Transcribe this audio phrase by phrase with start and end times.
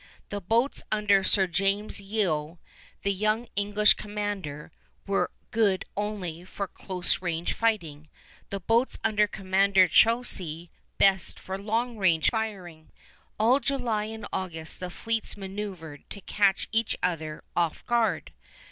[0.29, 2.57] The boats under Sir James Yeo,
[3.03, 4.71] the young English commander,
[5.05, 8.09] were good only for close range fighting,
[8.49, 12.89] the boats under Commodore Chauncey best for long range firing.
[13.39, 18.33] All July and August the fleets maneuvered to catch each other off guard.